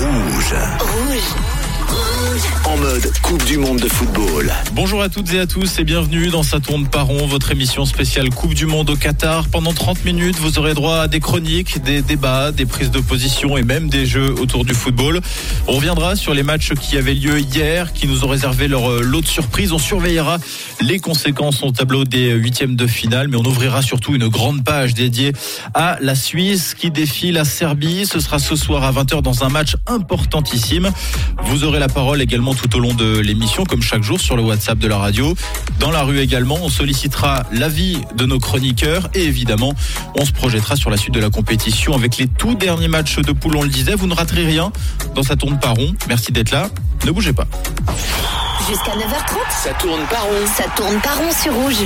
Rouge. 0.00 1.61
En 2.64 2.76
mode 2.78 3.12
Coupe 3.22 3.44
du 3.44 3.58
Monde 3.58 3.80
de 3.80 3.88
football. 3.88 4.50
Bonjour 4.72 5.02
à 5.02 5.08
toutes 5.08 5.32
et 5.34 5.40
à 5.40 5.46
tous 5.46 5.78
et 5.78 5.84
bienvenue 5.84 6.28
dans 6.28 6.42
Ça 6.42 6.58
tourne 6.60 6.86
par 6.86 7.06
votre 7.06 7.50
émission 7.50 7.84
spéciale 7.84 8.30
Coupe 8.30 8.54
du 8.54 8.64
Monde 8.64 8.88
au 8.88 8.96
Qatar. 8.96 9.48
Pendant 9.48 9.74
30 9.74 10.04
minutes, 10.04 10.36
vous 10.38 10.58
aurez 10.58 10.72
droit 10.72 11.00
à 11.00 11.08
des 11.08 11.20
chroniques, 11.20 11.82
des 11.82 12.00
débats, 12.00 12.50
des 12.50 12.64
prises 12.64 12.90
de 12.90 13.00
position 13.00 13.58
et 13.58 13.62
même 13.62 13.90
des 13.90 14.06
jeux 14.06 14.34
autour 14.40 14.64
du 14.64 14.72
football. 14.72 15.20
On 15.66 15.72
reviendra 15.72 16.16
sur 16.16 16.32
les 16.32 16.42
matchs 16.42 16.72
qui 16.74 16.96
avaient 16.96 17.14
lieu 17.14 17.40
hier, 17.40 17.92
qui 17.92 18.06
nous 18.06 18.24
ont 18.24 18.28
réservé 18.28 18.68
leur 18.68 18.90
euh, 18.90 19.02
lot 19.02 19.20
de 19.20 19.26
surprises. 19.26 19.72
On 19.72 19.78
surveillera 19.78 20.38
les 20.80 20.98
conséquences 20.98 21.62
au 21.62 21.72
tableau 21.72 22.04
des 22.04 22.30
huitièmes 22.32 22.76
de 22.76 22.86
finale, 22.86 23.28
mais 23.28 23.36
on 23.36 23.44
ouvrira 23.44 23.82
surtout 23.82 24.14
une 24.14 24.28
grande 24.28 24.64
page 24.64 24.94
dédiée 24.94 25.32
à 25.74 25.98
la 26.00 26.14
Suisse 26.14 26.74
qui 26.74 26.90
défie 26.90 27.32
la 27.32 27.44
Serbie. 27.44 28.06
Ce 28.06 28.20
sera 28.20 28.38
ce 28.38 28.56
soir 28.56 28.84
à 28.84 28.92
20h 28.92 29.20
dans 29.20 29.44
un 29.44 29.50
match 29.50 29.76
importantissime. 29.86 30.90
Vous 31.44 31.64
aurez 31.64 31.80
la 31.82 31.88
parole 31.88 32.22
également 32.22 32.54
tout 32.54 32.76
au 32.76 32.78
long 32.78 32.94
de 32.94 33.18
l'émission, 33.18 33.64
comme 33.64 33.82
chaque 33.82 34.04
jour 34.04 34.20
sur 34.20 34.36
le 34.36 34.42
WhatsApp 34.44 34.78
de 34.78 34.86
la 34.86 34.98
radio. 34.98 35.34
Dans 35.80 35.90
la 35.90 36.04
rue 36.04 36.20
également, 36.20 36.56
on 36.62 36.68
sollicitera 36.68 37.42
l'avis 37.50 37.98
de 38.14 38.24
nos 38.24 38.38
chroniqueurs 38.38 39.08
et 39.14 39.24
évidemment, 39.24 39.72
on 40.16 40.24
se 40.24 40.30
projettera 40.30 40.76
sur 40.76 40.90
la 40.90 40.96
suite 40.96 41.12
de 41.12 41.18
la 41.18 41.28
compétition 41.28 41.92
avec 41.92 42.18
les 42.18 42.28
tout 42.28 42.54
derniers 42.54 42.86
matchs 42.86 43.16
de 43.16 43.32
poule. 43.32 43.56
On 43.56 43.64
le 43.64 43.68
disait, 43.68 43.96
vous 43.96 44.06
ne 44.06 44.14
raterez 44.14 44.46
rien 44.46 44.70
dans 45.16 45.24
Ça 45.24 45.34
tourne 45.34 45.58
pas 45.58 45.70
rond. 45.70 45.92
Merci 46.06 46.30
d'être 46.30 46.52
là. 46.52 46.68
Ne 47.04 47.10
bougez 47.10 47.32
pas. 47.32 47.48
Jusqu'à 48.68 48.92
9h30, 48.92 49.64
Ça 49.64 49.74
tourne 49.74 50.02
par 50.08 50.22
rond. 50.22 50.46
ça 50.56 50.64
tourne 50.76 51.00
pas 51.00 51.14
rond 51.16 51.32
sur 51.32 51.52
rouge. 51.52 51.84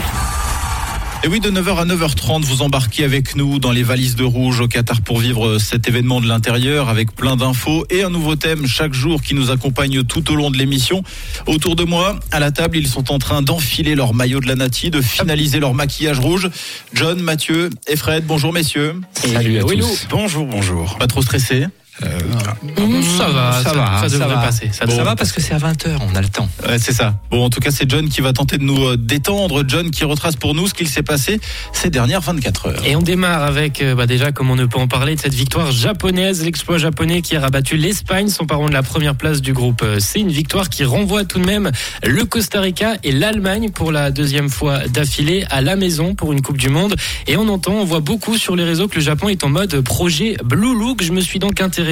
Et 1.26 1.28
oui, 1.28 1.40
de 1.40 1.50
9h 1.50 1.78
à 1.78 1.84
9h30, 1.84 2.44
vous 2.44 2.62
embarquez 2.62 3.02
avec 3.02 3.34
nous 3.34 3.58
dans 3.58 3.72
les 3.72 3.82
valises 3.82 4.14
de 4.14 4.22
rouge 4.22 4.60
au 4.60 4.68
Qatar 4.68 5.00
pour 5.00 5.18
vivre 5.18 5.58
cet 5.58 5.88
événement 5.88 6.20
de 6.20 6.28
l'intérieur 6.28 6.88
avec 6.88 7.16
plein 7.16 7.34
d'infos 7.34 7.84
et 7.90 8.04
un 8.04 8.10
nouveau 8.10 8.36
thème 8.36 8.68
chaque 8.68 8.94
jour 8.94 9.20
qui 9.20 9.34
nous 9.34 9.50
accompagne 9.50 10.04
tout 10.04 10.30
au 10.30 10.36
long 10.36 10.52
de 10.52 10.56
l'émission. 10.56 11.02
Autour 11.46 11.74
de 11.74 11.82
moi, 11.82 12.20
à 12.30 12.38
la 12.38 12.52
table, 12.52 12.76
ils 12.76 12.86
sont 12.86 13.10
en 13.10 13.18
train 13.18 13.42
d'enfiler 13.42 13.96
leur 13.96 14.14
maillot 14.14 14.38
de 14.38 14.46
la 14.46 14.54
Nati, 14.54 14.90
de 14.90 15.00
finaliser 15.00 15.58
leur 15.58 15.74
maquillage 15.74 16.20
rouge. 16.20 16.48
John, 16.94 17.20
Mathieu 17.20 17.70
et 17.88 17.96
Fred, 17.96 18.24
bonjour 18.24 18.52
messieurs. 18.52 18.94
Salut 19.12 19.58
à 19.58 19.62
tous. 19.62 20.06
Bonjour, 20.08 20.46
bonjour. 20.46 20.96
Pas 20.96 21.08
trop 21.08 21.22
stressé? 21.22 21.66
Ça 21.98 23.28
va, 23.28 23.52
ça, 23.62 24.08
ça 24.08 24.08
devrait 24.08 24.34
passer. 24.34 24.70
Ça 24.72 24.84
va 24.84 25.16
parce 25.16 25.32
que 25.32 25.40
c'est 25.40 25.54
à 25.54 25.58
20h, 25.58 25.96
on 26.00 26.14
a 26.14 26.20
le 26.20 26.28
temps. 26.28 26.48
Ouais, 26.68 26.78
c'est 26.78 26.92
ça. 26.92 27.14
Bon, 27.30 27.44
en 27.44 27.50
tout 27.50 27.60
cas, 27.60 27.70
c'est 27.70 27.88
John 27.88 28.08
qui 28.08 28.20
va 28.20 28.32
tenter 28.32 28.58
de 28.58 28.64
nous 28.64 28.84
euh, 28.84 28.96
détendre. 28.96 29.64
John 29.66 29.90
qui 29.90 30.04
retrace 30.04 30.36
pour 30.36 30.54
nous 30.54 30.68
ce 30.68 30.74
qu'il 30.74 30.88
s'est 30.88 31.02
passé 31.02 31.40
ces 31.72 31.90
dernières 31.90 32.20
24 32.20 32.66
heures. 32.66 32.86
Et 32.86 32.96
on 32.96 33.02
démarre 33.02 33.42
avec, 33.42 33.80
euh, 33.80 33.94
bah 33.94 34.06
déjà, 34.06 34.32
comme 34.32 34.50
on 34.50 34.56
ne 34.56 34.66
peut 34.66 34.78
en 34.78 34.88
parler, 34.88 35.14
de 35.14 35.20
cette 35.20 35.34
victoire 35.34 35.70
japonaise, 35.70 36.44
l'exploit 36.44 36.78
japonais 36.78 37.22
qui 37.22 37.36
a 37.36 37.40
rabattu 37.40 37.76
l'Espagne, 37.76 38.28
s'emparant 38.28 38.68
de 38.68 38.74
la 38.74 38.82
première 38.82 39.14
place 39.14 39.40
du 39.40 39.52
groupe 39.52 39.82
euh, 39.82 39.98
C. 39.98 40.20
Une 40.20 40.30
victoire 40.30 40.68
qui 40.68 40.84
renvoie 40.84 41.24
tout 41.24 41.38
de 41.38 41.46
même 41.46 41.70
le 42.04 42.24
Costa 42.24 42.60
Rica 42.60 42.96
et 43.04 43.12
l'Allemagne 43.12 43.70
pour 43.70 43.92
la 43.92 44.10
deuxième 44.10 44.50
fois 44.50 44.86
d'affilée 44.88 45.46
à 45.50 45.62
la 45.62 45.76
maison 45.76 46.14
pour 46.14 46.32
une 46.32 46.42
Coupe 46.42 46.58
du 46.58 46.68
Monde. 46.68 46.94
Et 47.26 47.36
on 47.36 47.48
entend, 47.48 47.72
on 47.72 47.84
voit 47.84 48.00
beaucoup 48.00 48.36
sur 48.36 48.54
les 48.54 48.64
réseaux 48.64 48.88
que 48.88 48.96
le 48.96 49.00
Japon 49.00 49.28
est 49.28 49.44
en 49.44 49.48
mode 49.48 49.80
projet 49.80 50.36
Blue 50.44 50.78
Look. 50.78 51.02
Je 51.02 51.12
me 51.12 51.20
suis 51.20 51.38
donc 51.38 51.60
intéressé 51.60 51.85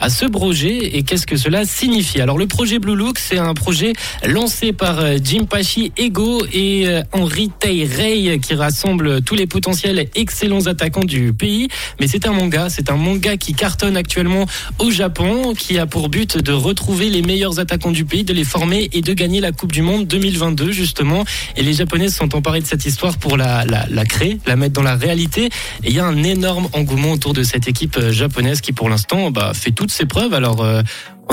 à 0.00 0.10
ce 0.10 0.26
projet 0.26 0.96
et 0.96 1.02
qu'est-ce 1.02 1.26
que 1.26 1.36
cela 1.36 1.64
signifie. 1.64 2.20
Alors 2.20 2.38
le 2.38 2.46
projet 2.46 2.78
Blue 2.78 2.94
Look, 2.94 3.18
c'est 3.18 3.38
un 3.38 3.54
projet 3.54 3.92
lancé 4.26 4.72
par 4.72 5.00
euh, 5.00 5.16
Jimpachi 5.22 5.92
Ego 5.96 6.44
et 6.52 6.86
euh, 6.86 7.02
Henri 7.12 7.50
Tairei 7.58 8.38
qui 8.38 8.54
rassemble 8.54 9.22
tous 9.22 9.34
les 9.34 9.46
potentiels 9.46 10.08
excellents 10.14 10.66
attaquants 10.66 11.04
du 11.04 11.32
pays. 11.32 11.68
Mais 12.00 12.06
c'est 12.06 12.26
un 12.26 12.32
manga, 12.32 12.68
c'est 12.70 12.90
un 12.90 12.96
manga 12.96 13.36
qui 13.36 13.54
cartonne 13.54 13.96
actuellement 13.96 14.46
au 14.78 14.90
Japon, 14.90 15.54
qui 15.54 15.78
a 15.78 15.86
pour 15.86 16.08
but 16.08 16.38
de 16.38 16.52
retrouver 16.52 17.10
les 17.10 17.22
meilleurs 17.22 17.58
attaquants 17.58 17.92
du 17.92 18.04
pays, 18.04 18.24
de 18.24 18.32
les 18.32 18.44
former 18.44 18.88
et 18.92 19.00
de 19.00 19.12
gagner 19.12 19.40
la 19.40 19.52
Coupe 19.52 19.72
du 19.72 19.82
Monde 19.82 20.06
2022 20.06 20.72
justement. 20.72 21.24
Et 21.56 21.62
les 21.62 21.72
Japonais 21.72 22.08
se 22.08 22.18
sont 22.18 22.34
emparés 22.34 22.60
de 22.60 22.66
cette 22.66 22.86
histoire 22.86 23.18
pour 23.18 23.36
la, 23.36 23.64
la, 23.64 23.86
la 23.90 24.04
créer, 24.04 24.38
la 24.46 24.56
mettre 24.56 24.74
dans 24.74 24.82
la 24.82 24.96
réalité. 24.96 25.46
Et 25.82 25.88
il 25.88 25.94
y 25.94 25.98
a 25.98 26.06
un 26.06 26.22
énorme 26.22 26.68
engouement 26.72 27.12
autour 27.12 27.32
de 27.32 27.42
cette 27.42 27.68
équipe 27.68 27.96
euh, 27.96 28.12
japonaise 28.12 28.60
qui 28.60 28.72
pour 28.72 28.88
l'instant 28.88 29.23
bah, 29.30 29.52
fait 29.54 29.70
toutes 29.70 29.90
ses 29.90 30.06
preuves. 30.06 30.34
Euh, 30.34 30.82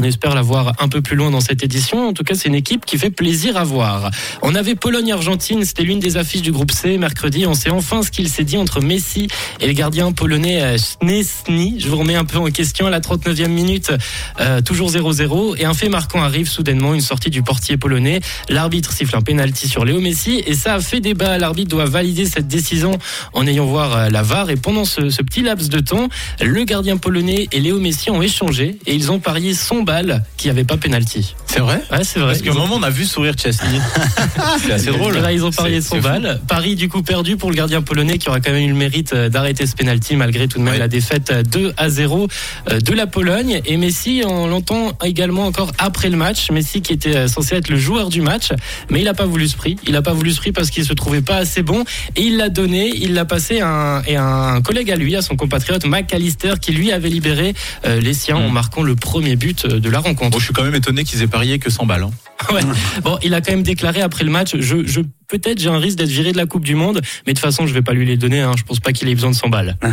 on 0.02 0.04
espère 0.04 0.34
la 0.34 0.42
voir 0.42 0.74
un 0.80 0.90
peu 0.90 1.04
plus 1.04 1.16
loin 1.16 1.30
dans 1.30 1.42
cette 1.42 1.64
édition. 1.64 2.08
En 2.08 2.14
tout 2.14 2.24
cas, 2.24 2.34
c'est 2.34 2.48
une 2.48 2.56
équipe 2.56 2.88
qui 2.88 2.98
fait 2.98 3.12
plaisir 3.12 3.56
à 3.56 3.64
voir. 3.64 4.10
On 4.42 4.56
avait 4.56 4.74
Pologne-Argentine, 4.74 5.64
c'était 5.64 5.84
l'une 5.84 6.00
des 6.00 6.18
affiches 6.18 6.42
du 6.42 6.52
groupe 6.52 6.72
C 6.72 6.98
mercredi. 6.98 7.46
On 7.46 7.54
sait 7.54 7.70
enfin 7.70 8.02
ce 8.02 8.10
qu'il 8.10 8.28
s'est 8.28 8.44
dit 8.44 8.58
entre 8.58 8.82
Messi 8.82 9.28
et 9.60 9.68
le 9.68 9.74
gardien 9.74 10.12
polonais 10.12 10.64
euh, 10.64 10.78
Szczesny. 10.80 11.80
Je 11.80 11.88
vous 11.88 11.98
remets 11.98 12.16
un 12.16 12.26
peu 12.26 12.40
en 12.40 12.46
question 12.46 12.88
à 12.88 12.90
la 12.90 13.00
39e 13.00 13.50
minute, 13.50 13.92
euh, 14.40 14.62
toujours 14.62 14.90
0-0. 14.90 15.58
Et 15.60 15.66
un 15.66 15.76
fait 15.76 15.90
marquant 15.90 16.24
arrive 16.24 16.50
soudainement, 16.50 16.96
une 16.96 17.02
sortie 17.02 17.30
du 17.30 17.44
portier 17.44 17.78
polonais. 17.78 18.22
L'arbitre 18.50 18.94
siffle 18.94 19.16
un 19.16 19.22
penalty 19.22 19.68
sur 19.68 19.86
Léo 19.86 20.02
Messi 20.02 20.42
et 20.48 20.56
ça 20.56 20.74
a 20.74 20.80
fait 20.80 21.00
débat. 21.00 21.38
L'arbitre 21.38 21.70
doit 21.70 21.86
valider 21.86 22.26
cette 22.26 22.48
décision 22.48 22.98
en 23.34 23.46
ayant 23.46 23.66
voir 23.66 23.96
euh, 23.96 24.10
la 24.10 24.24
VAR. 24.24 24.50
Et 24.50 24.56
pendant 24.56 24.84
ce, 24.84 25.12
ce 25.12 25.22
petit 25.22 25.44
laps 25.44 25.70
de 25.70 25.80
temps, 25.80 26.10
le 26.42 26.64
gardien 26.64 26.98
polonais 26.98 27.48
et 27.52 27.60
Léo 27.60 27.80
Messi 27.80 28.10
ont 28.10 28.24
échangé 28.24 28.80
et 28.88 28.96
ils 28.96 29.12
ont 29.12 29.20
parié 29.20 29.54
son 29.54 29.84
balle 29.92 30.24
qui 30.38 30.50
avait 30.50 30.64
pas 30.64 30.78
penalty. 30.78 31.36
C'est 31.48 31.60
vrai 31.60 31.82
Ouais, 31.92 32.04
c'est 32.04 32.20
vrai. 32.20 32.30
Parce 32.34 32.42
qu'à 32.42 32.52
un 32.52 32.56
ont- 32.56 32.60
moment, 32.60 32.76
on 32.78 32.84
a 32.84 32.90
vu 32.90 33.04
sourire 33.06 33.34
Chesney. 33.38 33.80
c'est 34.66 34.72
assez 34.72 34.92
drôle. 34.92 35.18
Là, 35.18 35.32
ils 35.34 35.44
ont 35.44 35.52
parié 35.52 35.82
son 35.82 35.96
c'est 35.96 36.02
fou. 36.02 36.08
balle. 36.08 36.40
Paris, 36.48 36.76
du 36.76 36.88
coup, 36.88 37.02
perdu 37.02 37.36
pour 37.36 37.50
le 37.50 37.56
gardien 37.56 37.82
polonais 37.82 38.18
qui 38.18 38.30
aura 38.30 38.40
quand 38.40 38.52
même 38.52 38.64
eu 38.64 38.70
le 38.70 38.76
mérite 38.76 39.12
euh, 39.14 39.28
d'arrêter 39.30 39.66
ce 39.66 39.76
penalty 39.76 40.16
malgré 40.16 40.48
tout 40.48 40.60
de 40.60 40.64
même 40.64 40.80
la 40.80 40.88
défaite 40.88 41.30
euh, 41.32 41.44
2 41.44 41.74
à 41.78 41.90
0 41.90 42.28
euh, 42.72 42.80
de 42.80 42.94
la 42.94 43.06
Pologne. 43.08 43.62
Et 43.66 43.76
Messi, 43.78 44.24
on 44.26 44.48
l'entend 44.48 44.94
également 45.04 45.46
encore 45.46 45.72
après 45.78 46.10
le 46.10 46.16
match. 46.18 46.50
Messi 46.52 46.82
qui 46.82 46.94
était 46.94 47.16
euh, 47.18 47.28
censé 47.28 47.56
être 47.56 47.70
le 47.70 47.78
joueur 47.78 48.08
du 48.10 48.22
match, 48.22 48.50
mais 48.90 49.00
il 49.00 49.06
n'a 49.06 49.14
pas 49.14 49.26
voulu 49.26 49.48
ce 49.50 49.58
prix. 49.58 49.76
Il 49.86 49.92
n'a 49.94 50.02
pas 50.02 50.14
voulu 50.14 50.32
ce 50.32 50.38
prix 50.38 50.52
parce 50.54 50.70
qu'il 50.70 50.86
se 50.86 50.94
trouvait 50.94 51.22
pas 51.22 51.36
assez 51.38 51.64
bon. 51.64 51.84
Et 52.16 52.22
il 52.22 52.38
l'a 52.38 52.48
donné, 52.50 52.92
il 52.96 53.14
l'a 53.14 53.26
passé 53.26 53.60
à 53.60 53.68
un, 53.68 54.02
et 54.04 54.16
à 54.16 54.24
un 54.24 54.62
collègue 54.62 54.90
à 54.92 54.96
lui, 54.96 55.16
à 55.18 55.22
son 55.22 55.36
compatriote 55.36 55.86
McAllister, 55.86 56.54
qui 56.62 56.72
lui 56.72 56.92
avait 56.94 57.10
libéré 57.10 57.54
euh, 57.86 58.00
les 58.00 58.14
siens 58.14 58.38
en 58.38 58.50
Mm. 58.50 58.54
marquant 58.54 58.84
le 58.84 58.96
premier 58.96 59.36
but 59.36 59.66
euh, 59.72 59.80
de 59.80 59.90
la 59.90 60.00
rencontre. 60.00 60.32
Bon, 60.32 60.40
je 60.40 60.46
suis 60.46 60.54
quand 60.54 60.64
même 60.64 60.76
étonné 60.76 61.04
qu'ils 61.04 61.22
aient 61.22 61.28
parié 61.28 61.60
que 61.60 61.70
100 61.70 61.86
balles. 61.86 62.04
hein. 62.04 62.12
Ouais. 62.52 62.62
Bon, 63.04 63.20
il 63.22 63.34
a 63.36 63.42
quand 63.42 63.52
même 63.52 63.62
déclaré 63.62 64.02
après 64.02 64.24
le 64.24 64.32
match, 64.32 64.56
je, 64.60 64.86
je 64.86 65.02
peut-être 65.28 65.60
j'ai 65.60 65.70
un 65.70 65.78
risque 65.78 65.98
d'être 66.00 66.10
viré 66.10 66.32
de 66.32 66.38
la 66.38 66.48
Coupe 66.48 66.66
du 66.66 66.74
Monde, 66.74 67.00
mais 67.28 67.34
de 67.34 67.38
toute 67.40 67.46
façon 67.46 67.68
je 67.68 67.74
vais 67.74 67.84
pas 67.84 67.94
lui 67.94 68.04
les 68.06 68.18
donner. 68.18 68.42
Hein. 68.42 68.54
Je 68.58 68.64
pense 68.64 68.80
pas 68.80 68.92
qu'il 68.94 69.08
ait 69.10 69.14
besoin 69.16 69.30
de 69.30 69.36
100 69.36 69.50
balles. 69.50 69.78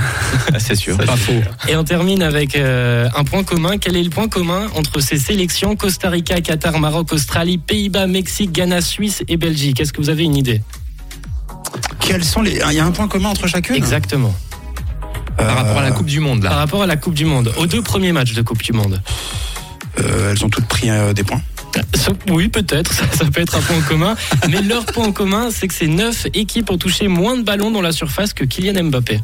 Ah, 0.54 0.58
c'est 0.58 0.74
sûr. 0.74 0.96
Pas 0.96 1.14
faux. 1.16 1.34
Et 1.68 1.76
on 1.76 1.84
termine 1.84 2.22
avec 2.22 2.56
euh, 2.56 3.06
un 3.14 3.22
point 3.24 3.44
commun. 3.44 3.76
Quel 3.78 3.96
est 3.96 4.02
le 4.02 4.08
point 4.10 4.28
commun 4.28 4.66
entre 4.76 5.00
ces 5.00 5.18
sélections 5.18 5.76
Costa 5.76 6.08
Rica, 6.08 6.40
Qatar, 6.40 6.78
Maroc, 6.80 7.12
Australie, 7.12 7.58
Pays-Bas, 7.58 8.06
Mexique, 8.06 8.50
Ghana, 8.52 8.80
Suisse 8.80 9.22
et 9.28 9.36
Belgique? 9.36 9.80
Est-ce 9.80 9.92
que 9.92 10.00
vous 10.00 10.08
avez 10.10 10.24
une 10.24 10.36
idée? 10.36 10.62
Quels 12.00 12.24
sont 12.24 12.40
les. 12.40 12.58
Il 12.70 12.72
y 12.76 12.80
a 12.80 12.84
un 12.86 12.90
point 12.92 13.08
commun 13.08 13.28
entre 13.28 13.46
chacune? 13.46 13.76
Exactement. 13.76 14.34
Par 15.36 15.54
rapport 15.54 15.78
à 15.78 15.82
la 15.82 15.90
Coupe 15.92 16.06
du 16.06 16.18
Monde, 16.20 16.42
Par 16.42 16.50
là. 16.52 16.56
rapport 16.56 16.82
à 16.82 16.86
la 16.86 16.96
Coupe 16.96 17.14
du 17.14 17.24
Monde, 17.26 17.52
aux 17.58 17.66
deux 17.66 17.82
premiers 17.82 18.12
matchs 18.12 18.32
de 18.32 18.42
Coupe 18.42 18.62
du 18.62 18.72
Monde. 18.72 19.00
Euh, 20.00 20.30
Elles 20.30 20.44
ont 20.44 20.48
toutes 20.48 20.66
pris 20.66 20.90
euh, 20.90 21.12
des 21.12 21.24
points. 21.24 21.40
Oui, 22.30 22.48
peut-être, 22.48 22.92
ça, 22.94 23.04
ça 23.12 23.24
peut 23.26 23.40
être 23.40 23.56
un 23.56 23.60
point 23.60 23.80
commun. 23.80 24.14
Mais 24.48 24.62
leur 24.62 24.84
point 24.86 25.06
en 25.06 25.12
commun, 25.12 25.48
c'est 25.50 25.68
que 25.68 25.74
ces 25.74 25.86
neuf 25.86 26.26
équipes 26.34 26.70
ont 26.70 26.78
touché 26.78 27.08
moins 27.08 27.36
de 27.36 27.42
ballons 27.42 27.70
dans 27.70 27.82
la 27.82 27.92
surface 27.92 28.32
que 28.32 28.44
Kylian 28.44 28.84
Mbappé. 28.84 29.20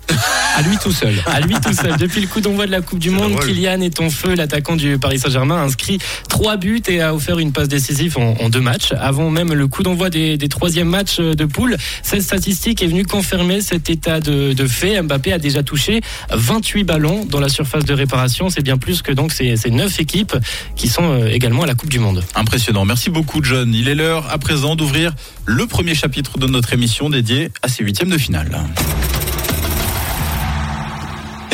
À 0.56 0.62
lui 0.62 0.76
tout 0.82 0.92
seul. 0.92 1.14
À 1.26 1.40
lui 1.40 1.54
tout 1.54 1.72
seul. 1.72 1.96
Depuis 1.96 2.20
le 2.20 2.26
coup 2.26 2.40
d'envoi 2.40 2.66
de 2.66 2.70
la 2.70 2.80
Coupe 2.80 2.98
du 2.98 3.10
Monde, 3.10 3.32
drôle. 3.32 3.46
Kylian 3.46 3.80
est 3.80 4.00
en 4.00 4.10
feu. 4.10 4.34
L'attaquant 4.34 4.76
du 4.76 4.98
Paris 4.98 5.18
Saint-Germain 5.18 5.56
a 5.56 5.64
inscrit 5.64 5.98
trois 6.28 6.56
buts 6.56 6.82
et 6.88 7.00
a 7.00 7.14
offert 7.14 7.38
une 7.38 7.52
passe 7.52 7.68
décisive 7.68 8.18
en, 8.18 8.34
en 8.40 8.48
deux 8.48 8.60
matchs. 8.60 8.92
Avant 8.98 9.30
même 9.30 9.52
le 9.52 9.66
coup 9.66 9.82
d'envoi 9.82 10.10
des, 10.10 10.36
des 10.36 10.48
troisièmes 10.48 10.88
matchs 10.88 11.18
de 11.18 11.44
poule, 11.44 11.76
cette 12.02 12.22
statistique 12.22 12.82
est 12.82 12.86
venue 12.86 13.04
confirmer 13.04 13.60
cet 13.60 13.90
état 13.90 14.20
de, 14.20 14.52
de 14.52 14.66
fait. 14.66 15.00
Mbappé 15.02 15.32
a 15.32 15.38
déjà 15.38 15.62
touché 15.62 16.00
28 16.30 16.84
ballons 16.84 17.24
dans 17.24 17.40
la 17.40 17.48
surface 17.48 17.84
de 17.84 17.94
réparation. 17.94 18.50
C'est 18.50 18.62
bien 18.62 18.76
plus 18.76 19.02
que 19.02 19.12
donc 19.12 19.32
ces, 19.32 19.56
ces 19.56 19.70
neuf 19.70 20.00
équipes 20.00 20.36
qui 20.76 20.88
sont 20.88 21.10
euh, 21.10 21.28
également 21.28 21.62
à 21.62 21.66
la 21.66 21.74
Coupe 21.74 21.90
du 21.90 21.98
Monde. 21.98 22.22
Impressionnant. 22.36 22.84
Merci 22.84 23.10
beaucoup, 23.10 23.42
John. 23.42 23.72
Il 23.74 23.88
est 23.88 23.94
l'heure 23.94 24.30
à 24.30 24.38
présent 24.38 24.76
d'ouvrir 24.76 25.12
le 25.46 25.66
premier 25.66 25.94
chapitre 25.94 26.38
de 26.38 26.46
notre 26.46 26.72
émission 26.72 27.10
dédié 27.10 27.50
à 27.62 27.68
ces 27.68 27.84
huitièmes 27.84 28.10
de 28.10 28.18
finale. 28.18 28.60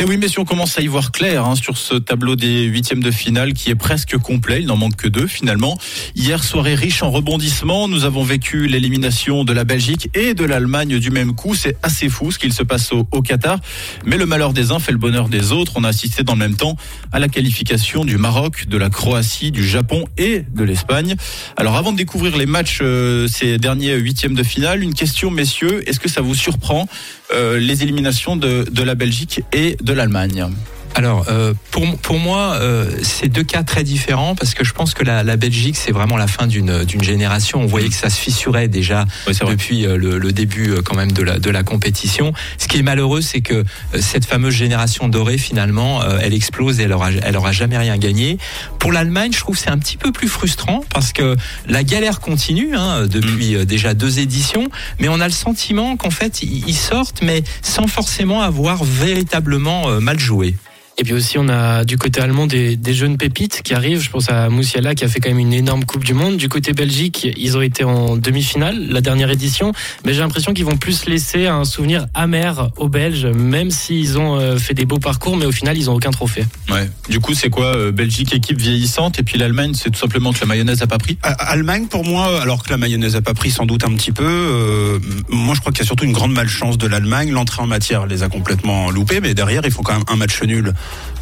Et 0.01 0.03
oui, 0.03 0.17
messieurs, 0.17 0.41
on 0.41 0.45
commence 0.45 0.79
à 0.79 0.81
y 0.81 0.87
voir 0.87 1.11
clair 1.11 1.45
hein, 1.45 1.53
sur 1.55 1.77
ce 1.77 1.93
tableau 1.93 2.35
des 2.35 2.63
huitièmes 2.63 3.03
de 3.03 3.11
finale 3.11 3.53
qui 3.53 3.69
est 3.69 3.75
presque 3.75 4.17
complet. 4.17 4.61
Il 4.61 4.65
n'en 4.65 4.75
manque 4.75 4.95
que 4.95 5.07
deux 5.07 5.27
finalement. 5.27 5.77
Hier, 6.15 6.43
soirée 6.43 6.73
riche 6.73 7.03
en 7.03 7.11
rebondissements. 7.11 7.87
Nous 7.87 8.03
avons 8.03 8.23
vécu 8.23 8.65
l'élimination 8.65 9.43
de 9.43 9.53
la 9.53 9.63
Belgique 9.63 10.09
et 10.15 10.33
de 10.33 10.43
l'Allemagne 10.43 10.97
du 10.97 11.11
même 11.11 11.35
coup. 11.35 11.53
C'est 11.53 11.77
assez 11.83 12.09
fou 12.09 12.31
ce 12.31 12.39
qu'il 12.39 12.51
se 12.51 12.63
passe 12.63 12.91
au, 12.93 13.07
au 13.11 13.21
Qatar. 13.21 13.59
Mais 14.03 14.17
le 14.17 14.25
malheur 14.25 14.53
des 14.53 14.71
uns 14.71 14.79
fait 14.79 14.91
le 14.91 14.97
bonheur 14.97 15.29
des 15.29 15.51
autres. 15.51 15.73
On 15.75 15.83
a 15.83 15.89
assisté 15.89 16.23
dans 16.23 16.33
le 16.33 16.39
même 16.39 16.55
temps 16.55 16.77
à 17.11 17.19
la 17.19 17.27
qualification 17.27 18.03
du 18.03 18.17
Maroc, 18.17 18.65
de 18.65 18.77
la 18.77 18.89
Croatie, 18.89 19.51
du 19.51 19.67
Japon 19.67 20.05
et 20.17 20.43
de 20.51 20.63
l'Espagne. 20.63 21.15
Alors 21.57 21.75
avant 21.77 21.91
de 21.91 21.97
découvrir 21.97 22.37
les 22.37 22.47
matchs 22.47 22.79
euh, 22.81 23.27
ces 23.27 23.59
derniers 23.59 23.93
huitièmes 23.97 24.33
de 24.33 24.41
finale, 24.41 24.81
une 24.81 24.95
question, 24.95 25.29
messieurs, 25.29 25.87
est-ce 25.87 25.99
que 25.99 26.09
ça 26.09 26.21
vous 26.21 26.33
surprend 26.33 26.89
euh, 27.33 27.59
les 27.59 27.83
éliminations 27.83 28.35
de, 28.35 28.65
de 28.69 28.83
la 28.83 28.95
Belgique 28.95 29.41
et 29.53 29.77
de 29.81 29.90
l'Allemagne 29.93 30.47
Alors, 30.93 31.25
euh, 31.29 31.53
pour, 31.71 31.97
pour 31.97 32.19
moi, 32.19 32.57
euh, 32.59 32.85
c'est 33.01 33.29
deux 33.29 33.43
cas 33.43 33.63
très 33.63 33.83
différents 33.83 34.35
parce 34.35 34.53
que 34.53 34.63
je 34.63 34.73
pense 34.73 34.93
que 34.93 35.03
la, 35.03 35.23
la 35.23 35.37
Belgique, 35.37 35.77
c'est 35.77 35.91
vraiment 35.91 36.17
la 36.17 36.27
fin 36.27 36.47
d'une 36.47 36.83
d'une 36.83 37.01
génération. 37.01 37.61
On 37.61 37.65
voyait 37.65 37.87
que 37.89 37.95
ça 37.95 38.09
se 38.09 38.19
fissurait 38.19 38.67
déjà 38.67 39.05
Oui, 39.25 39.33
depuis 39.47 39.85
euh, 39.85 39.95
le, 39.97 40.17
le 40.19 40.31
début 40.31 40.71
euh, 40.71 40.81
quand 40.83 40.95
même 40.95 41.11
de 41.11 41.23
la, 41.23 41.39
de 41.39 41.49
la 41.49 41.63
compétition. 41.63 42.33
Ce 42.57 42.67
qui 42.67 42.77
est 42.77 42.83
malheureux, 42.83 43.21
c'est 43.21 43.41
que 43.41 43.53
euh, 43.53 43.63
cette 43.99 44.25
fameuse 44.25 44.53
génération 44.53 45.07
dorée, 45.07 45.37
finalement, 45.37 46.01
elle 46.19 46.33
explose 46.33 46.79
et 46.79 46.83
elle 46.83 46.93
aura, 46.93 47.11
elle 47.11 47.37
aura 47.37 47.51
jamais 47.51 47.77
rien 47.77 47.97
gagné. 47.97 48.37
Pour 48.77 48.91
l'Allemagne, 48.91 49.31
je 49.33 49.39
trouve 49.39 49.55
que 49.55 49.61
c'est 49.61 49.69
un 49.69 49.77
petit 49.79 49.97
peu 49.97 50.11
plus 50.11 50.27
frustrant 50.27 50.83
parce 50.93 51.13
que 51.13 51.35
la 51.67 51.83
galère 51.83 52.19
continue 52.19 52.75
hein, 52.75 53.07
depuis 53.07 53.55
euh, 53.55 53.65
déjà 53.65 53.93
deux 53.93 54.19
éditions, 54.19 54.67
mais 54.99 55.07
on 55.07 55.19
a 55.19 55.27
le 55.27 55.33
sentiment 55.33 55.95
qu'en 55.95 56.11
fait, 56.11 56.43
ils 56.43 56.75
sortent, 56.75 57.21
mais 57.21 57.43
sans 57.61 57.87
forcément 57.87 58.41
avoir 58.41 58.83
véritablement 58.83 59.87
mal 60.01 60.19
joué. 60.19 60.55
Et 61.01 61.03
puis 61.03 61.13
aussi, 61.13 61.39
on 61.39 61.49
a 61.49 61.83
du 61.83 61.97
côté 61.97 62.21
allemand 62.21 62.45
des, 62.45 62.75
des 62.75 62.93
jeunes 62.93 63.17
pépites 63.17 63.63
qui 63.63 63.73
arrivent. 63.73 64.01
Je 64.01 64.11
pense 64.11 64.29
à 64.29 64.49
Moussiala 64.49 64.93
qui 64.93 65.03
a 65.03 65.07
fait 65.07 65.19
quand 65.19 65.29
même 65.29 65.39
une 65.39 65.51
énorme 65.51 65.83
Coupe 65.83 66.03
du 66.03 66.13
Monde. 66.13 66.37
Du 66.37 66.47
côté 66.47 66.73
Belgique, 66.73 67.27
ils 67.37 67.57
ont 67.57 67.61
été 67.61 67.83
en 67.83 68.17
demi-finale, 68.17 68.85
la 68.87 69.01
dernière 69.01 69.31
édition. 69.31 69.73
Mais 70.05 70.13
j'ai 70.13 70.19
l'impression 70.19 70.53
qu'ils 70.53 70.65
vont 70.65 70.77
plus 70.77 71.07
laisser 71.07 71.47
un 71.47 71.65
souvenir 71.65 72.05
amer 72.13 72.69
aux 72.77 72.87
Belges, 72.87 73.25
même 73.25 73.71
s'ils 73.71 74.19
ont 74.19 74.35
euh, 74.39 74.57
fait 74.57 74.75
des 74.75 74.85
beaux 74.85 74.99
parcours, 74.99 75.37
mais 75.37 75.47
au 75.47 75.51
final, 75.51 75.75
ils 75.75 75.89
ont 75.89 75.95
aucun 75.95 76.11
trophée. 76.11 76.45
Ouais. 76.69 76.87
Du 77.09 77.19
coup, 77.19 77.33
c'est 77.33 77.49
quoi 77.49 77.75
euh, 77.75 77.91
Belgique 77.91 78.35
équipe 78.35 78.59
vieillissante? 78.59 79.17
Et 79.17 79.23
puis 79.23 79.39
l'Allemagne, 79.39 79.73
c'est 79.73 79.89
tout 79.89 79.99
simplement 79.99 80.33
que 80.33 80.41
la 80.41 80.45
mayonnaise 80.45 80.83
a 80.83 80.87
pas 80.87 80.99
pris? 80.99 81.17
A- 81.23 81.31
Allemagne, 81.31 81.87
pour 81.87 82.05
moi, 82.05 82.39
alors 82.43 82.61
que 82.61 82.69
la 82.69 82.77
mayonnaise 82.77 83.15
a 83.15 83.21
pas 83.23 83.33
pris 83.33 83.49
sans 83.49 83.65
doute 83.65 83.83
un 83.85 83.95
petit 83.95 84.11
peu, 84.11 84.23
euh, 84.23 84.99
moi 85.29 85.55
je 85.55 85.61
crois 85.61 85.71
qu'il 85.71 85.81
y 85.81 85.83
a 85.83 85.87
surtout 85.87 86.05
une 86.05 86.13
grande 86.13 86.33
malchance 86.33 86.77
de 86.77 86.85
l'Allemagne. 86.85 87.31
L'entrée 87.31 87.63
en 87.63 87.67
matière 87.67 88.05
les 88.05 88.21
a 88.21 88.29
complètement 88.29 88.91
loupés, 88.91 89.19
mais 89.19 89.33
derrière, 89.33 89.63
ils 89.65 89.71
font 89.71 89.81
quand 89.81 89.93
même 89.93 90.05
un 90.07 90.15
match 90.15 90.43
nul 90.43 90.73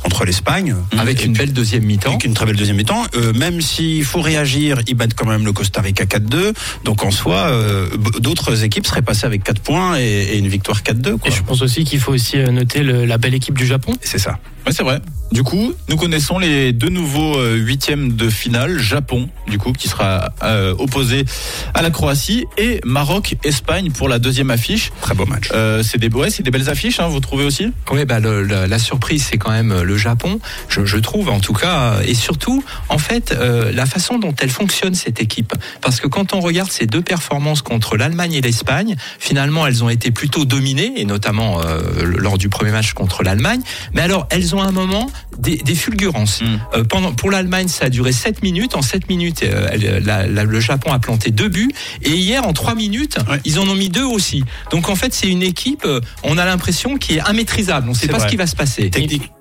contre 0.03 0.25
l'Espagne. 0.25 0.75
Avec 0.97 1.21
Et 1.21 1.25
une 1.25 1.33
puis- 1.33 1.45
belle 1.45 1.53
deuxième 1.53 1.83
mi-temps. 1.83 2.11
Avec 2.11 2.23
une 2.25 2.33
très 2.33 2.45
belle 2.45 2.55
deuxième 2.55 2.77
mi-temps. 2.77 3.03
Euh, 3.15 3.33
même 3.33 3.59
s'il 3.61 4.03
faut 4.05 4.21
réagir, 4.21 4.79
ils 4.87 4.93
battent 4.95 5.13
quand 5.13 5.25
même 5.27 5.45
le 5.45 5.51
Costa 5.51 5.81
Rica 5.81 6.05
4-2. 6.05 6.53
Donc 6.85 7.03
en 7.03 7.11
soi, 7.11 7.35
euh, 7.49 7.89
d'autres 8.19 8.63
équipes 8.63 8.85
seraient 8.87 9.01
passées 9.01 9.25
avec 9.25 9.43
4 9.43 9.61
points 9.61 9.97
et, 9.99 10.03
et 10.03 10.37
une 10.37 10.47
victoire 10.47 10.83
4-2. 10.83 11.17
quoi. 11.17 11.29
Et 11.29 11.33
je 11.33 11.43
pense 11.43 11.61
aussi 11.61 11.83
qu'il 11.83 11.99
faut 11.99 12.13
aussi 12.13 12.37
euh, 12.37 12.51
noter 12.51 12.81
le- 12.83 13.05
la 13.05 13.17
belle 13.17 13.33
équipe 13.33 13.57
du 13.57 13.65
Japon. 13.65 13.93
C'est 14.01 14.19
ça. 14.19 14.39
Ouais, 14.65 14.71
c'est 14.71 14.83
vrai. 14.83 15.01
Du 15.31 15.43
coup, 15.43 15.73
nous 15.87 15.95
connaissons 15.95 16.39
les 16.39 16.73
deux 16.73 16.89
nouveaux 16.89 17.37
euh, 17.37 17.55
huitièmes 17.55 18.13
de 18.15 18.29
finale. 18.29 18.79
Japon, 18.79 19.29
du 19.47 19.59
coup, 19.59 19.73
qui 19.73 19.87
sera 19.87 20.31
euh, 20.43 20.73
opposé 20.79 21.23
à 21.75 21.83
la 21.83 21.91
Croatie 21.91 22.45
et 22.57 22.81
Maroc-Espagne 22.83 23.91
pour 23.91 24.09
la 24.09 24.17
deuxième 24.17 24.49
affiche. 24.49 24.91
Très 25.01 25.13
beau 25.13 25.25
match. 25.27 25.49
Euh, 25.53 25.83
c'est 25.83 25.99
des, 25.99 26.09
ouais, 26.09 26.31
c'est 26.31 26.41
des 26.41 26.49
belles 26.49 26.67
affiches, 26.69 26.99
hein, 26.99 27.07
vous 27.07 27.19
trouvez 27.19 27.43
aussi? 27.45 27.67
Oui, 27.91 28.05
bah 28.05 28.19
le- 28.19 28.41
le- 28.43 28.65
la 28.65 28.79
surprise, 28.79 29.23
c'est 29.29 29.37
quand 29.37 29.51
même 29.51 29.81
le 29.83 29.97
Japon, 29.97 30.39
je, 30.67 30.83
je 30.85 30.97
trouve 30.97 31.29
en 31.29 31.39
tout 31.39 31.53
cas, 31.53 31.97
et 32.05 32.15
surtout, 32.15 32.63
en 32.89 32.97
fait, 32.97 33.31
euh, 33.31 33.71
la 33.71 33.85
façon 33.85 34.17
dont 34.17 34.33
elle 34.41 34.49
fonctionne 34.49 34.95
cette 34.95 35.21
équipe. 35.21 35.53
Parce 35.81 35.99
que 36.01 36.07
quand 36.07 36.33
on 36.33 36.39
regarde 36.39 36.71
ces 36.71 36.87
deux 36.87 37.01
performances 37.03 37.61
contre 37.61 37.97
l'Allemagne 37.97 38.33
et 38.33 38.41
l'Espagne, 38.41 38.95
finalement, 39.19 39.67
elles 39.67 39.83
ont 39.83 39.89
été 39.89 40.09
plutôt 40.09 40.45
dominées, 40.45 40.93
et 40.97 41.05
notamment 41.05 41.61
euh, 41.63 41.81
lors 42.03 42.39
du 42.39 42.49
premier 42.49 42.71
match 42.71 42.93
contre 42.93 43.21
l'Allemagne. 43.23 43.61
Mais 43.93 44.01
alors, 44.01 44.27
elles 44.31 44.55
ont 44.55 44.61
un 44.61 44.71
moment 44.71 45.09
des, 45.37 45.57
des 45.57 45.75
fulgurances. 45.75 46.41
Mm. 46.41 46.45
Euh, 46.75 46.83
pendant, 46.83 47.11
pour 47.13 47.31
l'Allemagne, 47.31 47.67
ça 47.67 47.85
a 47.85 47.89
duré 47.89 48.11
7 48.11 48.43
minutes. 48.43 48.75
En 48.75 48.81
7 48.81 49.09
minutes, 49.09 49.43
euh, 49.43 49.67
elle- 49.71 50.03
la- 50.05 50.27
la- 50.27 50.43
le 50.43 50.59
Japon 50.59 50.91
a 50.93 50.99
planté 50.99 51.31
deux 51.31 51.49
buts. 51.49 51.71
Et 52.03 52.11
hier, 52.11 52.45
en 52.45 52.53
3 52.53 52.75
minutes, 52.75 53.17
Ouais. 53.29 53.39
ils 53.45 53.59
en 53.59 53.67
ont 53.67 53.75
mis 53.75 53.89
deux 53.89 54.03
aussi. 54.05 54.43
Donc 54.71 54.89
en 54.89 54.95
fait, 54.95 55.13
c'est 55.13 55.27
une 55.27 55.43
équipe, 55.43 55.83
euh, 55.85 56.01
on 56.23 56.37
a 56.37 56.45
l'impression, 56.45 56.97
qui 56.97 57.15
est 57.15 57.21
immaîtrisable. 57.29 57.87
On 57.87 57.91
ne 57.91 57.95
sait 57.97 58.07
pas 58.07 58.17
vrai. 58.17 58.25
ce 58.27 58.31
qui 58.31 58.37
va 58.37 58.47
se 58.47 58.55
passer. 58.55 58.89
Technique. 58.89 59.31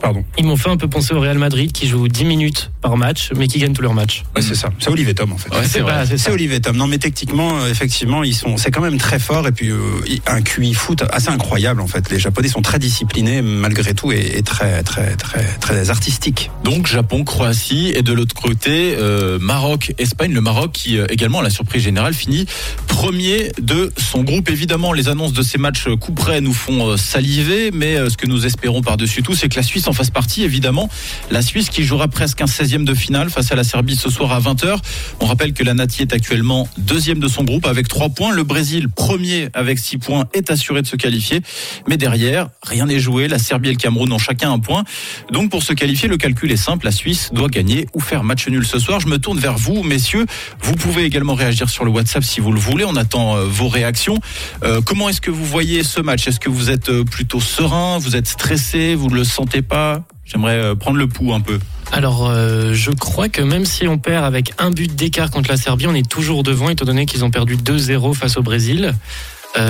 Pardon. 0.00 0.24
Ils 0.38 0.44
m'ont 0.44 0.56
fait 0.56 0.70
un 0.70 0.76
peu 0.76 0.88
penser 0.88 1.14
au 1.14 1.20
Real 1.20 1.38
Madrid 1.38 1.70
qui 1.70 1.86
joue 1.86 2.08
10 2.08 2.24
minutes 2.24 2.72
par 2.80 2.96
match, 2.96 3.30
mais 3.36 3.46
qui 3.46 3.60
gagne 3.60 3.72
tous 3.72 3.82
leurs 3.82 3.94
matchs. 3.94 4.24
Ouais, 4.34 4.42
c'est 4.42 4.56
ça. 4.56 4.70
C'est 4.80 4.90
Olivier 4.90 5.14
Tom 5.14 5.32
en 5.32 5.36
fait. 5.38 5.50
Ouais, 5.50 5.58
c'est 5.62 5.82
c'est. 6.18 6.30
Olivier 6.32 6.60
Tom. 6.60 6.76
Non, 6.76 6.88
mais 6.88 6.98
techniquement, 6.98 7.60
euh, 7.60 7.70
effectivement, 7.70 8.24
ils 8.24 8.34
sont, 8.34 8.56
c'est 8.56 8.72
quand 8.72 8.80
même 8.80 8.98
très 8.98 9.20
fort 9.20 9.46
et 9.46 9.52
puis 9.52 9.70
euh, 9.70 9.78
un 10.26 10.42
QI 10.42 10.74
foot 10.74 11.04
assez 11.12 11.28
incroyable 11.28 11.80
en 11.80 11.86
fait. 11.86 12.10
Les 12.10 12.18
Japonais 12.18 12.48
sont 12.48 12.62
très 12.62 12.80
disciplinés 12.80 13.40
malgré 13.40 13.94
tout 13.94 14.10
et, 14.10 14.32
et 14.38 14.42
très, 14.42 14.82
très, 14.82 15.14
très, 15.14 15.21
très 15.60 15.90
artistiques. 15.90 16.50
Donc 16.64 16.86
Japon, 16.86 17.24
Croatie 17.24 17.92
et 17.94 18.02
de 18.02 18.12
l'autre 18.12 18.34
côté 18.34 18.94
euh, 18.98 19.38
Maroc, 19.40 19.92
Espagne. 19.98 20.32
Le 20.32 20.40
Maroc 20.40 20.72
qui 20.72 20.98
euh, 20.98 21.06
également 21.08 21.40
à 21.40 21.42
la 21.42 21.50
surprise 21.50 21.82
générale 21.82 22.14
finit 22.14 22.46
premier 22.86 23.50
de 23.60 23.92
son 23.96 24.22
groupe. 24.22 24.50
Évidemment, 24.50 24.92
les 24.92 25.08
annonces 25.08 25.32
de 25.32 25.42
ces 25.42 25.58
matchs 25.58 25.86
euh, 25.86 25.96
coup 25.96 26.12
près 26.12 26.40
nous 26.40 26.52
font 26.52 26.96
saliver, 26.96 27.70
mais 27.72 27.96
ce 28.08 28.16
que 28.16 28.26
nous 28.26 28.46
espérons 28.46 28.82
par-dessus 28.82 29.22
tout, 29.22 29.34
c'est 29.34 29.48
que 29.48 29.56
la 29.56 29.62
Suisse 29.62 29.88
en 29.88 29.92
fasse 29.92 30.10
partie. 30.10 30.42
Évidemment, 30.42 30.88
la 31.30 31.42
Suisse 31.42 31.68
qui 31.68 31.84
jouera 31.84 32.08
presque 32.08 32.40
un 32.40 32.46
16e 32.46 32.84
de 32.84 32.94
finale 32.94 33.30
face 33.30 33.52
à 33.52 33.54
la 33.54 33.64
Serbie 33.64 33.96
ce 33.96 34.10
soir 34.10 34.32
à 34.32 34.40
20h. 34.40 34.76
On 35.20 35.26
rappelle 35.26 35.52
que 35.52 35.62
la 35.62 35.74
Nati 35.74 36.02
est 36.02 36.12
actuellement 36.12 36.68
deuxième 36.78 37.18
de 37.18 37.28
son 37.28 37.44
groupe 37.44 37.66
avec 37.66 37.88
3 37.88 38.10
points. 38.10 38.32
Le 38.32 38.44
Brésil, 38.44 38.88
premier 38.88 39.48
avec 39.54 39.78
6 39.78 39.98
points, 39.98 40.24
est 40.34 40.50
assuré 40.50 40.82
de 40.82 40.86
se 40.86 40.96
qualifier. 40.96 41.40
Mais 41.88 41.96
derrière, 41.96 42.48
rien 42.62 42.86
n'est 42.86 43.00
joué. 43.00 43.28
La 43.28 43.38
Serbie 43.38 43.70
et 43.70 43.72
le 43.72 43.78
Cameroun 43.78 44.12
ont 44.12 44.18
chacun 44.18 44.52
un 44.52 44.58
point. 44.58 44.84
Donc 45.30 45.50
pour 45.50 45.62
se 45.62 45.72
qualifier, 45.72 46.08
le 46.08 46.16
calcul 46.16 46.50
est 46.52 46.56
simple. 46.56 46.84
La 46.84 46.92
Suisse 46.92 47.30
doit 47.32 47.48
gagner 47.48 47.86
ou 47.94 48.00
faire 48.00 48.24
match 48.24 48.48
nul 48.48 48.66
ce 48.66 48.78
soir. 48.78 49.00
Je 49.00 49.08
me 49.08 49.18
tourne 49.18 49.38
vers 49.38 49.56
vous, 49.56 49.82
messieurs. 49.82 50.26
Vous 50.60 50.74
pouvez 50.74 51.04
également 51.04 51.34
réagir 51.34 51.68
sur 51.70 51.84
le 51.84 51.90
WhatsApp 51.90 52.24
si 52.24 52.40
vous 52.40 52.52
le 52.52 52.60
voulez. 52.60 52.84
On 52.84 52.96
attend 52.96 53.36
euh, 53.36 53.44
vos 53.44 53.68
réactions. 53.68 54.18
Euh, 54.62 54.80
comment 54.80 55.08
est-ce 55.08 55.20
que 55.20 55.30
vous 55.30 55.44
voyez 55.44 55.82
ce 55.82 56.00
match? 56.00 56.26
Est-ce 56.28 56.40
que 56.40 56.50
vous 56.50 56.70
êtes 56.70 56.88
euh, 56.88 57.04
plutôt 57.04 57.40
serein? 57.40 57.98
Vous 57.98 58.16
êtes 58.16 58.28
stressé? 58.28 58.94
Vous 58.94 59.08
ne 59.08 59.14
le 59.14 59.24
sentez 59.24 59.62
pas? 59.62 60.04
J'aimerais 60.24 60.74
prendre 60.76 60.96
le 60.96 61.06
pouls 61.08 61.34
un 61.34 61.40
peu. 61.40 61.58
Alors, 61.90 62.32
je 62.32 62.90
crois 62.90 63.28
que 63.28 63.42
même 63.42 63.66
si 63.66 63.86
on 63.86 63.98
perd 63.98 64.24
avec 64.24 64.54
un 64.56 64.70
but 64.70 64.94
d'écart 64.94 65.30
contre 65.30 65.50
la 65.50 65.58
Serbie, 65.58 65.86
on 65.88 65.94
est 65.94 66.08
toujours 66.08 66.42
devant, 66.42 66.70
étant 66.70 66.86
donné 66.86 67.04
qu'ils 67.04 67.22
ont 67.22 67.30
perdu 67.30 67.56
2-0 67.56 68.14
face 68.14 68.38
au 68.38 68.42
Brésil. 68.42 68.94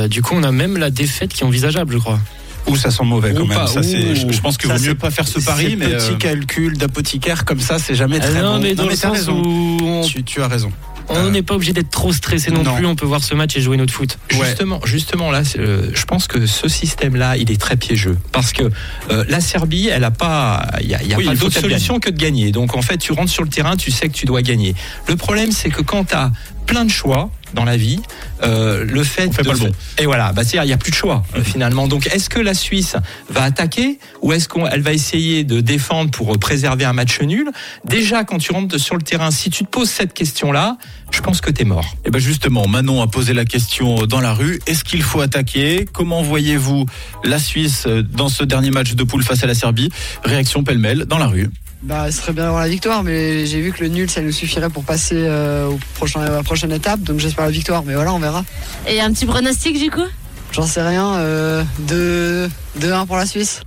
Du 0.08 0.22
coup, 0.22 0.34
on 0.36 0.44
a 0.44 0.52
même 0.52 0.76
la 0.76 0.90
défaite 0.90 1.32
qui 1.32 1.42
est 1.42 1.46
envisageable, 1.46 1.94
je 1.94 1.98
crois. 1.98 2.20
Ou 2.68 2.76
ça 2.76 2.90
sent 2.90 3.04
mauvais 3.04 3.34
quand 3.34 3.42
Ou 3.42 3.46
même. 3.46 3.58
pas, 3.58 3.66
ça, 3.66 3.80
ou- 3.80 3.82
c'est, 3.82 4.14
je 4.14 4.40
pense 4.40 4.56
que 4.56 4.68
ça, 4.68 4.76
vaut 4.76 4.84
mieux 4.84 4.94
pas 4.94 5.10
faire 5.10 5.26
ce 5.26 5.40
pari, 5.40 5.70
ces 5.70 5.76
mais, 5.76 5.86
petits 5.88 6.12
euh, 6.12 6.16
calculs 6.16 6.76
d'apothicaire 6.78 7.44
comme 7.44 7.60
ça, 7.60 7.78
c'est 7.78 7.94
jamais 7.94 8.20
très 8.20 8.40
non, 8.40 8.54
bon. 8.54 8.60
mais 8.62 8.74
dans 8.74 8.84
le 8.84 8.90
t'as 8.90 8.96
sens 9.08 9.12
raison. 9.16 9.42
où 9.42 9.78
on 9.82 10.02
Tu, 10.06 10.22
tu 10.22 10.40
as 10.42 10.48
raison. 10.48 10.70
on 11.08 11.30
n'est 11.30 11.42
pas 11.42 11.54
obligé 11.56 11.72
d'être 11.72 11.90
trop 11.90 12.12
stressé 12.12 12.50
non, 12.52 12.62
Non. 12.62 12.76
plus, 12.76 12.86
on 12.86 12.94
peut 12.94 13.04
voir 13.04 13.22
ce 13.22 13.34
match 13.34 13.56
et 13.56 13.60
jouer 13.60 13.76
notre 13.76 13.92
foot. 13.92 14.16
Ouais. 14.38 14.46
Justement, 14.46 14.80
justement 14.84 15.30
là, 15.32 15.42
c'est, 15.44 15.58
euh, 15.58 15.90
je 15.92 16.04
pense 16.04 16.28
que 16.28 16.46
ce 16.46 16.68
système-là, 16.68 17.36
il 17.36 17.50
est 17.50 17.60
très 17.60 17.76
piégeux 17.76 18.16
parce 18.30 18.52
que 18.52 18.62
euh, 19.10 19.24
la 19.28 19.40
Serbie, 19.40 19.88
elle 19.88 20.04
a 20.04 20.12
pas, 20.12 20.64
il 20.80 20.86
y 20.88 20.94
a, 20.94 21.02
y 21.02 21.12
a 21.12 21.16
Oui, 21.16 21.24
pas 21.26 21.34
d'autre 21.34 21.60
solution 21.60 21.98
que 21.98 22.10
de 22.10 22.16
gagner. 22.16 22.52
Donc 22.52 22.76
en 22.76 22.82
fait, 22.82 22.96
tu 22.98 23.12
rentres 23.12 23.32
sur 23.32 23.42
le 23.42 23.50
terrain, 23.50 23.76
tu 23.76 23.90
sais 23.90 24.08
que 24.08 24.14
tu 24.14 24.24
dois 24.24 24.42
gagner. 24.42 24.74
Le 25.08 25.16
problème, 25.16 25.50
c'est 25.50 25.68
que 25.70 25.82
quand 25.82 26.04
tu 26.04 26.14
as 26.14 26.30
plein 26.66 26.84
de 26.84 26.90
choix 26.90 27.30
dans 27.54 27.64
la 27.64 27.76
vie, 27.76 28.00
euh, 28.42 28.84
le 28.84 29.04
fait 29.04 29.28
On 29.28 29.32
fait 29.32 29.42
de 29.42 29.48
pas 29.48 29.54
le 29.54 29.60
bon. 29.60 29.72
et 29.98 30.06
voilà, 30.06 30.32
bah 30.32 30.42
il 30.52 30.68
y 30.68 30.72
a 30.72 30.76
plus 30.76 30.90
de 30.90 30.96
choix 30.96 31.22
euh, 31.36 31.42
finalement. 31.42 31.88
Donc 31.88 32.06
est-ce 32.08 32.28
que 32.28 32.40
la 32.40 32.54
Suisse 32.54 32.96
va 33.30 33.42
attaquer 33.42 33.98
ou 34.20 34.32
est-ce 34.32 34.48
qu'elle 34.48 34.82
va 34.82 34.92
essayer 34.92 35.44
de 35.44 35.60
défendre 35.60 36.10
pour 36.10 36.38
préserver 36.38 36.84
un 36.84 36.92
match 36.92 37.20
nul? 37.20 37.50
Déjà, 37.84 38.24
quand 38.24 38.38
tu 38.38 38.52
rentres 38.52 38.78
sur 38.78 38.96
le 38.96 39.02
terrain, 39.02 39.30
si 39.30 39.50
tu 39.50 39.64
te 39.64 39.68
poses 39.70 39.90
cette 39.90 40.12
question-là, 40.14 40.76
je 41.10 41.20
pense 41.20 41.40
que 41.40 41.50
t'es 41.50 41.64
mort. 41.64 41.96
Et 42.04 42.10
ben 42.10 42.18
justement, 42.18 42.66
Manon 42.66 43.02
a 43.02 43.06
posé 43.06 43.34
la 43.34 43.44
question 43.44 44.06
dans 44.06 44.20
la 44.20 44.32
rue. 44.32 44.60
Est-ce 44.66 44.84
qu'il 44.84 45.02
faut 45.02 45.20
attaquer? 45.20 45.86
Comment 45.92 46.22
voyez-vous 46.22 46.86
la 47.24 47.38
Suisse 47.38 47.84
euh, 47.86 48.02
dans 48.02 48.28
ce 48.28 48.44
dernier 48.44 48.70
match 48.70 48.94
de 48.94 49.04
poule 49.04 49.22
face 49.22 49.42
à 49.44 49.46
la 49.46 49.54
Serbie? 49.54 49.90
Réaction 50.24 50.64
pêle-mêle 50.64 51.04
dans 51.06 51.18
la 51.18 51.26
rue. 51.26 51.50
Bah, 51.82 52.12
ce 52.12 52.18
serait 52.18 52.32
bien 52.32 52.44
d'avoir 52.44 52.62
la 52.62 52.68
victoire, 52.68 53.02
mais 53.02 53.44
j'ai 53.44 53.60
vu 53.60 53.72
que 53.72 53.82
le 53.82 53.88
nul, 53.88 54.08
ça 54.08 54.20
nous 54.20 54.30
suffirait 54.30 54.70
pour 54.70 54.84
passer 54.84 55.16
euh, 55.16 55.66
au 55.66 55.78
prochain, 55.96 56.20
à 56.20 56.30
la 56.30 56.42
prochaine 56.42 56.70
étape. 56.70 57.00
Donc 57.00 57.18
j'espère 57.18 57.44
la 57.44 57.50
victoire, 57.50 57.82
mais 57.84 57.94
voilà, 57.94 58.12
on 58.12 58.20
verra. 58.20 58.44
Et 58.86 59.00
un 59.00 59.12
petit 59.12 59.26
pronostic 59.26 59.78
du 59.78 59.90
coup? 59.90 60.06
J'en 60.52 60.66
sais 60.66 60.82
rien. 60.82 61.14
Euh, 61.14 61.64
2 61.80 62.48
2-1 62.78 63.06
pour 63.06 63.16
la 63.16 63.26
Suisse. 63.26 63.62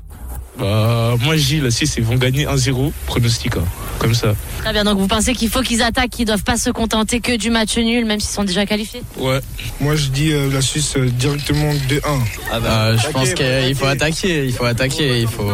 Bah, 0.60 1.16
moi, 1.22 1.36
je 1.36 1.44
dis, 1.44 1.60
la 1.60 1.72
Suisse, 1.72 1.96
ils 1.98 2.04
vont 2.04 2.16
gagner 2.16 2.46
1-0, 2.46 2.92
pronostic, 3.08 3.58
hein, 3.58 3.64
comme 4.00 4.14
ça. 4.14 4.34
Très 4.60 4.74
bien, 4.74 4.84
donc 4.84 4.98
vous 4.98 5.08
pensez 5.08 5.34
qu'il 5.34 5.50
faut 5.50 5.62
qu'ils 5.62 5.82
attaquent, 5.82 6.10
qu'ils 6.10 6.26
doivent 6.26 6.44
pas 6.44 6.58
se 6.58 6.70
contenter 6.70 7.20
que 7.20 7.36
du 7.36 7.50
match 7.50 7.78
nul, 7.78 8.06
même 8.06 8.20
s'ils 8.20 8.34
sont 8.34 8.44
déjà 8.44 8.66
qualifiés? 8.66 9.02
Ouais. 9.18 9.40
Moi, 9.80 9.96
je 9.96 10.08
dis 10.08 10.32
euh, 10.32 10.50
la 10.52 10.62
Suisse 10.62 10.96
euh, 10.98 11.10
directement 11.10 11.74
2-1. 11.90 12.00
Ah 12.52 12.60
bah, 12.60 12.96
je 12.96 13.08
pense 13.10 13.34
qu'il 13.34 13.76
faut 13.76 13.86
attaquer, 13.86 14.46
il 14.46 14.54
faut 14.54 14.66
attaquer, 14.66 15.22
il 15.22 15.28
faut, 15.28 15.52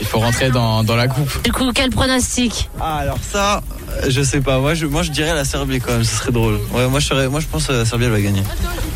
il 0.00 0.06
faut 0.06 0.18
rentrer 0.18 0.50
dans, 0.50 0.84
dans 0.84 0.96
la 0.96 1.08
coupe. 1.08 1.42
Du 1.44 1.52
coup, 1.52 1.70
quel 1.74 1.90
pronostic? 1.90 2.68
Ah 2.80 2.96
alors 2.98 3.18
ça, 3.22 3.62
je 4.08 4.22
sais 4.22 4.40
pas. 4.40 4.58
Moi 4.58 4.74
je, 4.74 4.86
moi 4.86 5.02
je 5.02 5.10
dirais 5.10 5.34
la 5.34 5.44
Serbie 5.44 5.80
quand 5.80 5.92
même, 5.92 6.04
ce 6.04 6.16
serait 6.16 6.32
drôle. 6.32 6.58
Ouais, 6.72 6.86
moi 6.88 7.00
je 7.00 7.06
serais, 7.06 7.28
moi 7.28 7.40
je 7.40 7.46
pense 7.46 7.66
que 7.66 7.72
la 7.72 7.84
Serbie 7.84 8.04
elle 8.04 8.10
va 8.10 8.20
gagner. 8.20 8.42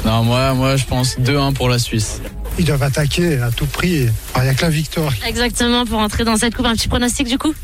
Non, 0.05 0.23
moi, 0.23 0.55
moi 0.55 0.76
je 0.76 0.85
pense 0.85 1.19
2-1 1.19 1.55
pour 1.55 1.69
la 1.69 1.78
Suisse. 1.78 2.21
Ils 2.59 2.65
doivent 2.65 2.83
attaquer 2.83 3.38
à 3.41 3.50
tout 3.50 3.67
prix. 3.67 4.07
Il 4.37 4.43
n'y 4.43 4.49
a 4.49 4.55
que 4.55 4.62
la 4.62 4.71
victoire. 4.71 5.12
Exactement, 5.27 5.85
pour 5.87 5.99
entrer 5.99 6.25
dans 6.25 6.37
cette 6.37 6.55
coupe, 6.55 6.67
un 6.67 6.75
petit 6.75 6.88
pronostic 6.88 7.29
du 7.29 7.38
coup 7.38 7.55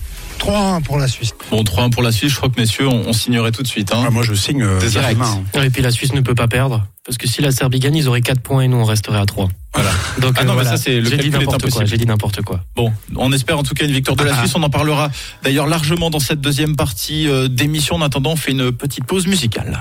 3-1 0.40 0.82
pour 0.82 0.98
la 0.98 1.06
Suisse. 1.06 1.32
Bon, 1.50 1.62
3-1 1.62 1.90
pour 1.90 2.02
la 2.02 2.10
Suisse, 2.10 2.32
je 2.32 2.36
crois 2.36 2.48
que 2.48 2.60
messieurs, 2.60 2.88
on, 2.88 3.04
on 3.08 3.12
signerait 3.12 3.52
tout 3.52 3.62
de 3.62 3.68
suite. 3.68 3.92
Hein. 3.92 4.02
Ah, 4.06 4.10
moi, 4.10 4.24
je 4.24 4.34
signe 4.34 4.62
euh, 4.64 4.80
Direct. 4.80 5.20
hein. 5.22 5.62
Et 5.62 5.70
puis 5.70 5.80
la 5.80 5.92
Suisse 5.92 6.12
ne 6.12 6.20
peut 6.20 6.34
pas 6.34 6.48
perdre. 6.48 6.84
Parce 7.06 7.18
que 7.18 7.28
si 7.28 7.40
la 7.40 7.52
Serbie 7.52 7.78
gagne, 7.78 7.94
ils 7.96 8.08
auraient 8.08 8.20
4 8.20 8.40
points 8.40 8.62
et 8.62 8.68
nous 8.68 8.78
on 8.78 8.84
resterait 8.84 9.18
à 9.20 9.26
3. 9.26 9.48
Voilà. 9.74 9.90
Donc 10.20 10.34
Ah 10.36 10.44
non, 10.44 10.54
euh, 10.54 10.56
mais 10.58 10.64
ça, 10.64 10.76
c'est- 10.76 11.00
le 11.00 11.08
j'ai 11.08 11.18
dit 11.18 11.30
n'importe 11.30 11.70
quoi. 11.70 11.84
J'ai 11.84 11.96
dit 11.98 12.06
n'importe 12.06 12.42
quoi. 12.42 12.60
Bon, 12.74 12.92
on 13.16 13.30
espère 13.32 13.58
en 13.58 13.62
tout 13.62 13.74
cas 13.74 13.84
une 13.84 13.92
victoire 13.92 14.16
de 14.16 14.24
la 14.24 14.36
Suisse. 14.38 14.52
On 14.56 14.62
en 14.64 14.70
parlera 14.70 15.08
d'ailleurs 15.44 15.66
largement 15.68 16.10
dans 16.10 16.18
cette 16.20 16.40
deuxième 16.40 16.74
partie 16.74 17.28
euh, 17.28 17.46
d'émission. 17.48 17.94
En 17.96 18.02
attendant, 18.02 18.32
on 18.32 18.36
fait 18.36 18.50
une 18.52 18.72
petite 18.72 19.04
pause 19.04 19.26
musicale. 19.28 19.80